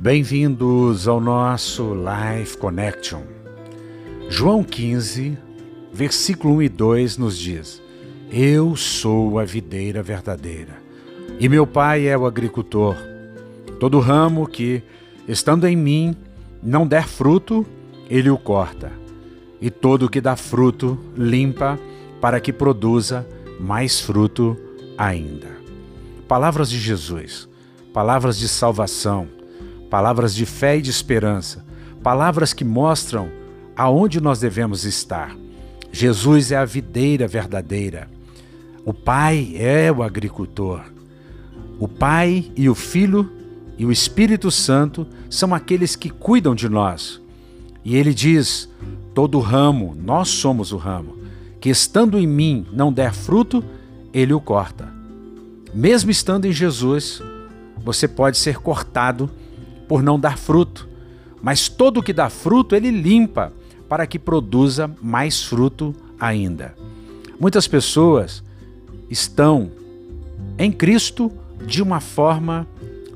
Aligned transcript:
Bem-vindos 0.00 1.08
ao 1.08 1.20
nosso 1.20 1.92
Life 1.92 2.56
Connection. 2.56 3.22
João 4.28 4.62
15, 4.62 5.36
versículo 5.92 6.54
1 6.54 6.62
e 6.62 6.68
2 6.68 7.16
nos 7.18 7.36
diz: 7.36 7.82
Eu 8.30 8.76
sou 8.76 9.40
a 9.40 9.44
videira 9.44 10.00
verdadeira, 10.00 10.80
e 11.40 11.48
meu 11.48 11.66
pai 11.66 12.06
é 12.06 12.16
o 12.16 12.26
agricultor. 12.26 12.94
Todo 13.80 13.98
ramo 13.98 14.46
que, 14.46 14.84
estando 15.26 15.66
em 15.66 15.74
mim, 15.74 16.14
não 16.62 16.86
der 16.86 17.08
fruto, 17.08 17.66
ele 18.08 18.30
o 18.30 18.38
corta, 18.38 18.92
e 19.60 19.68
todo 19.68 20.08
que 20.08 20.20
dá 20.20 20.36
fruto, 20.36 20.96
limpa, 21.16 21.76
para 22.20 22.38
que 22.38 22.52
produza 22.52 23.26
mais 23.58 24.00
fruto 24.00 24.56
ainda. 24.96 25.48
Palavras 26.28 26.70
de 26.70 26.78
Jesus, 26.78 27.48
palavras 27.92 28.38
de 28.38 28.48
salvação 28.48 29.37
palavras 29.90 30.34
de 30.34 30.44
fé 30.44 30.78
e 30.78 30.82
de 30.82 30.90
esperança, 30.90 31.64
palavras 32.02 32.52
que 32.52 32.64
mostram 32.64 33.28
aonde 33.76 34.20
nós 34.20 34.40
devemos 34.40 34.84
estar. 34.84 35.36
Jesus 35.92 36.52
é 36.52 36.56
a 36.56 36.64
videira 36.64 37.26
verdadeira. 37.26 38.08
O 38.84 38.92
Pai 38.92 39.52
é 39.54 39.90
o 39.90 40.02
agricultor. 40.02 40.82
O 41.78 41.86
Pai 41.86 42.50
e 42.56 42.68
o 42.68 42.74
Filho 42.74 43.30
e 43.78 43.86
o 43.86 43.92
Espírito 43.92 44.50
Santo 44.50 45.06
são 45.30 45.54
aqueles 45.54 45.94
que 45.94 46.10
cuidam 46.10 46.54
de 46.54 46.68
nós. 46.68 47.20
E 47.84 47.96
ele 47.96 48.12
diz: 48.12 48.68
todo 49.14 49.40
ramo, 49.40 49.96
nós 49.98 50.28
somos 50.28 50.72
o 50.72 50.76
ramo, 50.76 51.16
que 51.60 51.70
estando 51.70 52.18
em 52.18 52.26
mim 52.26 52.66
não 52.72 52.92
der 52.92 53.14
fruto, 53.14 53.64
ele 54.12 54.32
o 54.32 54.40
corta. 54.40 54.92
Mesmo 55.72 56.10
estando 56.10 56.46
em 56.46 56.52
Jesus, 56.52 57.22
você 57.84 58.08
pode 58.08 58.38
ser 58.38 58.58
cortado 58.58 59.30
por 59.88 60.02
não 60.02 60.20
dar 60.20 60.36
fruto. 60.36 60.88
Mas 61.42 61.68
todo 61.68 62.02
que 62.02 62.12
dá 62.12 62.28
fruto, 62.28 62.76
ele 62.76 62.90
limpa 62.90 63.52
para 63.88 64.06
que 64.06 64.18
produza 64.18 64.90
mais 65.00 65.42
fruto 65.42 65.94
ainda. 66.20 66.74
Muitas 67.40 67.66
pessoas 67.66 68.42
estão 69.08 69.70
em 70.58 70.70
Cristo 70.70 71.32
de 71.64 71.82
uma 71.82 72.00
forma 72.00 72.66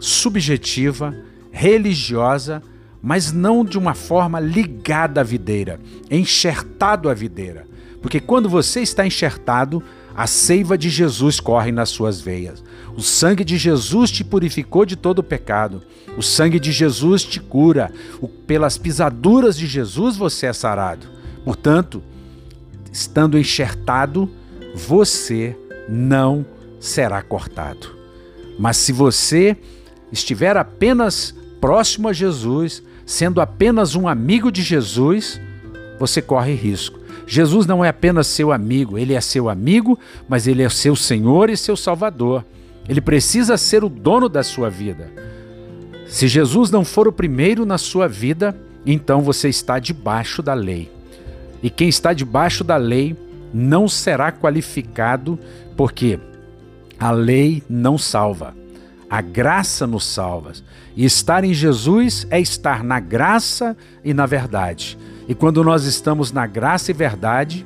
subjetiva, 0.00 1.14
religiosa, 1.50 2.62
mas 3.02 3.32
não 3.32 3.64
de 3.64 3.76
uma 3.76 3.94
forma 3.94 4.40
ligada 4.40 5.20
à 5.20 5.24
videira, 5.24 5.78
enxertado 6.10 7.08
à 7.08 7.14
videira. 7.14 7.66
Porque 8.00 8.20
quando 8.20 8.48
você 8.48 8.80
está 8.80 9.06
enxertado, 9.06 9.82
a 10.14 10.26
seiva 10.26 10.76
de 10.76 10.90
Jesus 10.90 11.40
corre 11.40 11.72
nas 11.72 11.88
suas 11.88 12.20
veias. 12.20 12.62
O 12.96 13.00
sangue 13.00 13.44
de 13.44 13.56
Jesus 13.56 14.10
te 14.10 14.22
purificou 14.22 14.84
de 14.84 14.96
todo 14.96 15.20
o 15.20 15.22
pecado. 15.22 15.82
O 16.16 16.22
sangue 16.22 16.60
de 16.60 16.70
Jesus 16.70 17.24
te 17.24 17.40
cura. 17.40 17.90
O, 18.20 18.28
pelas 18.28 18.76
pisaduras 18.76 19.56
de 19.56 19.66
Jesus 19.66 20.16
você 20.16 20.46
é 20.46 20.52
sarado. 20.52 21.06
Portanto, 21.44 22.02
estando 22.92 23.38
enxertado, 23.38 24.30
você 24.74 25.56
não 25.88 26.44
será 26.78 27.22
cortado. 27.22 27.96
Mas 28.58 28.76
se 28.76 28.92
você 28.92 29.56
estiver 30.10 30.56
apenas 30.56 31.34
próximo 31.60 32.08
a 32.08 32.12
Jesus, 32.12 32.82
sendo 33.06 33.40
apenas 33.40 33.94
um 33.94 34.06
amigo 34.06 34.52
de 34.52 34.62
Jesus, 34.62 35.40
você 35.98 36.20
corre 36.20 36.54
risco. 36.54 37.01
Jesus 37.32 37.64
não 37.64 37.82
é 37.82 37.88
apenas 37.88 38.26
seu 38.26 38.52
amigo, 38.52 38.98
ele 38.98 39.14
é 39.14 39.20
seu 39.22 39.48
amigo, 39.48 39.98
mas 40.28 40.46
ele 40.46 40.62
é 40.62 40.68
seu 40.68 40.94
Senhor 40.94 41.48
e 41.48 41.56
seu 41.56 41.74
Salvador. 41.74 42.44
Ele 42.86 43.00
precisa 43.00 43.56
ser 43.56 43.82
o 43.82 43.88
dono 43.88 44.28
da 44.28 44.42
sua 44.42 44.68
vida. 44.68 45.10
Se 46.06 46.28
Jesus 46.28 46.70
não 46.70 46.84
for 46.84 47.08
o 47.08 47.12
primeiro 47.12 47.64
na 47.64 47.78
sua 47.78 48.06
vida, 48.06 48.54
então 48.84 49.22
você 49.22 49.48
está 49.48 49.78
debaixo 49.78 50.42
da 50.42 50.52
lei. 50.52 50.92
E 51.62 51.70
quem 51.70 51.88
está 51.88 52.12
debaixo 52.12 52.62
da 52.62 52.76
lei 52.76 53.16
não 53.50 53.88
será 53.88 54.30
qualificado, 54.30 55.38
porque 55.74 56.20
a 57.00 57.12
lei 57.12 57.62
não 57.66 57.96
salva. 57.96 58.54
A 59.08 59.22
graça 59.22 59.86
nos 59.86 60.04
salva. 60.04 60.52
E 60.94 61.06
estar 61.06 61.44
em 61.44 61.54
Jesus 61.54 62.26
é 62.28 62.38
estar 62.38 62.84
na 62.84 63.00
graça 63.00 63.74
e 64.04 64.12
na 64.12 64.26
verdade. 64.26 64.98
E 65.28 65.34
quando 65.34 65.62
nós 65.62 65.84
estamos 65.84 66.32
na 66.32 66.46
graça 66.46 66.90
e 66.90 66.94
verdade, 66.94 67.64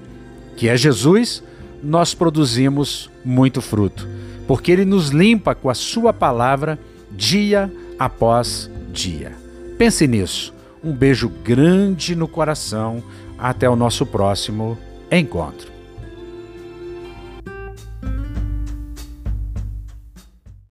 que 0.57 0.69
é 0.69 0.77
Jesus, 0.77 1.43
nós 1.83 2.15
produzimos 2.15 3.11
muito 3.25 3.61
fruto 3.61 4.17
porque 4.47 4.71
ele 4.71 4.85
nos 4.85 5.09
limpa 5.09 5.55
com 5.55 5.69
a 5.69 5.75
sua 5.75 6.13
palavra 6.13 6.79
dia 7.11 7.73
após 7.99 8.71
dia. 8.93 9.33
Pense 9.77 10.07
nisso. 10.07 10.55
Um 10.83 10.93
beijo 10.93 11.29
grande 11.29 12.15
no 12.15 12.29
coração. 12.29 13.03
Até 13.39 13.69
o 13.69 13.77
nosso 13.77 14.07
próximo 14.07 14.79
encontro. 15.11 15.76